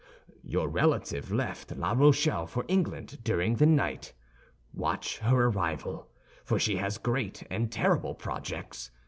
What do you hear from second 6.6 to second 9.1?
has great and terrible projects.